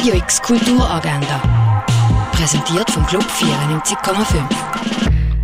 [0.00, 1.84] Radio X Kulturagenda.
[2.32, 4.42] Präsentiert vom Club 94,5.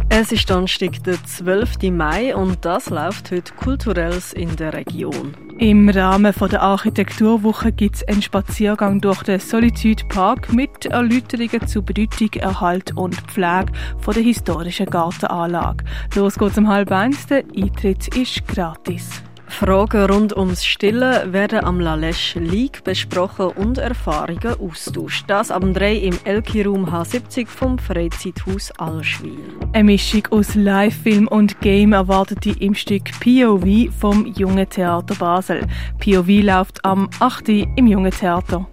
[0.09, 1.91] Es ist Donnerstag, der 12.
[1.93, 5.37] Mai und das läuft heute Kulturelles in der Region.
[5.59, 11.83] Im Rahmen der Architekturwoche gibt es einen Spaziergang durch den Solitude Park mit Erläuterungen zu
[11.83, 15.85] Bedeutung, Erhalt und Pflege von der historischen Gartenanlage.
[16.15, 19.23] Los geht's um halb eins, der Eintritt ist gratis.
[19.59, 25.25] Fragen rund ums Stillen werden am La Leche League besprochen und Erfahrungen austauscht.
[25.29, 29.39] Das am 3 im Elki Room H70 vom Freizeithaus Allschwil.
[29.73, 35.67] Eine Mischung aus Live-Film und Game erwartet die im Stück POV vom Jungen Theater Basel.
[36.01, 37.49] POV läuft am 8.
[37.49, 38.67] im Jungen Theater.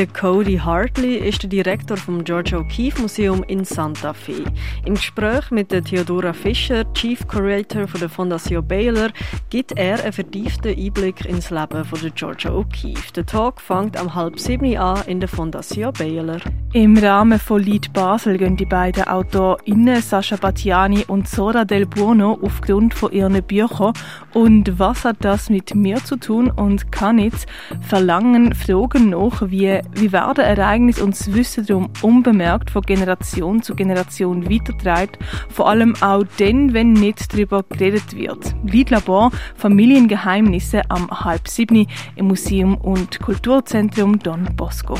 [0.00, 4.44] Der Cody Hartley ist der Direktor vom George O'Keeffe Museum in Santa Fe.
[4.86, 9.10] Im Gespräch mit der Theodora Fischer, Chief Curator von der Fondation Baylor,
[9.50, 13.12] gibt er einen vertieften Einblick ins Leben von der Georgia O'Keeffe.
[13.12, 16.40] Der Talk fängt am halb sieben an in der Fondation Baylor.
[16.72, 22.38] Im Rahmen von Lied Basel gehen die beiden AutorInnen Sascha Battiani und Sora Del Buono
[22.40, 23.92] aufgrund von ihren Büchern
[24.34, 27.48] und was hat das mit mir zu tun und kann jetzt
[27.80, 33.74] verlangen Fragen nach, wie, wie werden Ereignisse und das Wissen darum unbemerkt von Generation zu
[33.74, 38.54] Generation weitertreibt, vor allem auch dann, wenn nicht darüber geredet wird.
[38.62, 44.94] Liedlabor Familiengeheimnisse am halb sieben im Museum und Kulturzentrum Don Bosco.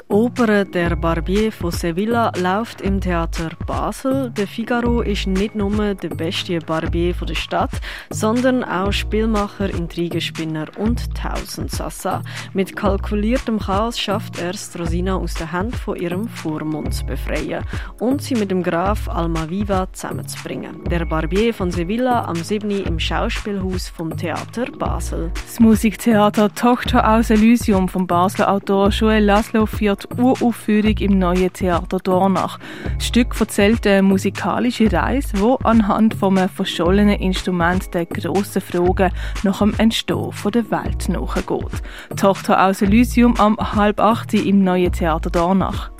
[0.00, 4.30] Die Oper Der Barbier von Sevilla läuft im Theater Basel.
[4.30, 7.70] Der Figaro ist nicht nur der beste Barbier der Stadt,
[8.08, 12.22] sondern auch Spielmacher, Intrigenspinner und Tausendsassa.
[12.54, 17.64] Mit kalkuliertem Chaos schafft er es, Rosina aus der Hand von ihrem Vormund zu befreien
[17.98, 20.84] und sie mit dem Graf Almaviva zusammenzubringen.
[20.84, 22.70] Der Barbier von Sevilla am 7.
[22.70, 25.30] im Schauspielhaus vom Theater Basel.
[25.34, 31.98] Das Musiktheater Tochter aus Elysium vom Basler Autor Joel Laszlo führt Uraufführung im neuen Theater
[31.98, 32.58] Dornach.
[32.94, 39.12] Das Stück erzählt eine musikalische Reise, wo anhand vom verschollenen Instrument der grossen Fragen
[39.42, 41.82] nach dem Entstehen der Welt nachgeht.
[42.16, 45.90] Tochter aus Elysium am halb acht im neuen Theater Dornach.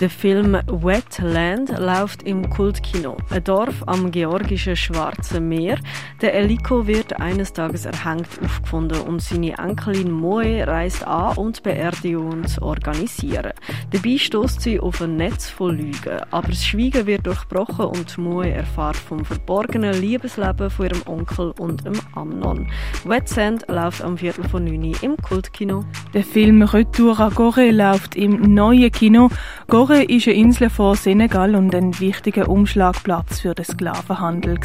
[0.00, 3.16] Der Film Wetland läuft im Kultkino.
[3.30, 5.78] Ein Dorf am georgischen Schwarzen Meer.
[6.20, 12.46] Der Eliko wird eines Tages erhängt aufgefunden und seine Enkelin Moe reist an, die Beerdigung
[12.46, 13.50] zu organisieren.
[13.90, 16.20] Dabei stößt sie auf ein Netz von Lügen.
[16.30, 21.84] Aber das Schweigen wird durchbrochen und Moe erfahrt vom verborgenen Liebesleben von ihrem Onkel und
[21.84, 22.70] dem Amnon.
[23.04, 25.84] Wet Sand läuft am Viertel von 9 im Kultkino.
[26.14, 29.28] Der Film Retour à Gore läuft im neuen Kino.
[29.66, 34.60] Gore Gore ist eine Insel von Senegal und ein wichtiger Umschlagplatz für den Sklavenhandel.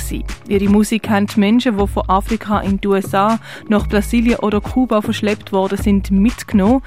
[0.50, 3.40] Ihre Musik haben die Menschen, die von Afrika in die USA,
[3.70, 6.82] nach Brasilien oder Kuba verschleppt worden sind, mitgenommen.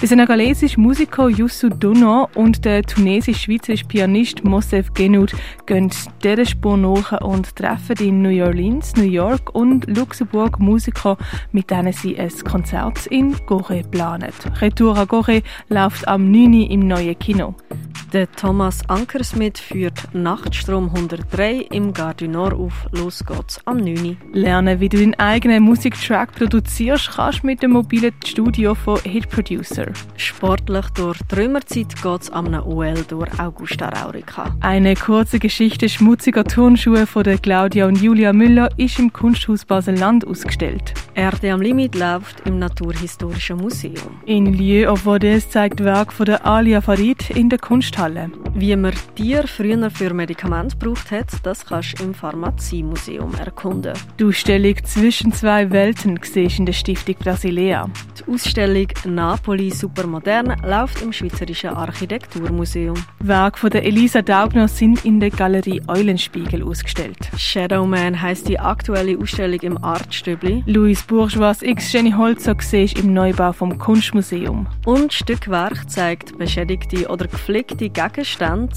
[0.00, 5.32] Der senegalesische Musiker Youssou Dono und der tunesisch-schweizerische Pianist Mosef Genoud
[5.66, 5.90] gehen
[6.22, 11.16] dieser Spur nach und treffen in New Orleans, New York und Luxemburg Musiker,
[11.50, 14.30] mit denen sie ein Konzert in Gore planen.
[14.60, 16.52] Retour à Gore läuft am 9.
[16.70, 17.56] im neuen Kino.
[18.12, 22.88] Der Thomas Ankersmith führt Nachtstrom 103 im Gardinor auf.
[22.90, 24.16] Los geht's am 9.
[24.32, 29.86] Lernen, wie du deinen eigenen Musiktrack produzierst, kannst mit dem mobilen Studio von Hit Producer.
[30.16, 34.56] Sportlich durch die Römerzeit geht's am OL durch Augusta Raurica.
[34.58, 40.26] Eine kurze Geschichte schmutziger Turnschuhe von der Claudia und Julia Müller ist im Kunsthaus Basel-Land
[40.26, 40.94] ausgestellt.
[41.20, 44.22] Erde am Limit läuft im Naturhistorischen Museum.
[44.24, 48.30] In Lieu of Vaudes zeigt Werk von der Alia Farid in der Kunsthalle.
[48.54, 53.92] Wie man Tiere früher für Medikamente gebraucht hat, das kannst du im Pharmaziemuseum erkunden.
[54.18, 57.90] Die Ausstellung «Zwischen zwei Welten» siehst in der Stiftung Brasilea.
[58.18, 62.96] Die Ausstellung «Napoli supermodern» läuft im Schweizerischen Architekturmuseum.
[63.18, 67.18] Werke von der Elisa Daubner sind in der Galerie Eulenspiegel ausgestellt.
[67.36, 70.64] «Shadowman» heisst die aktuelle Ausstellung im Artstübli.
[70.64, 74.68] Louis Bourgeois x Jenny Holzer siehst im Neubau vom Kunstmuseum.
[74.86, 78.72] Und Stückwerk zeigt beschädigte oder gepflegte Gegenstände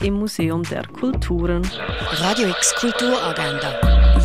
[0.00, 1.62] im Museum der Kulturen.
[2.14, 3.76] Radio X Kulturagenda.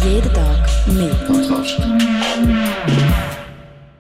[0.04, 1.14] Jeden Tag mehr.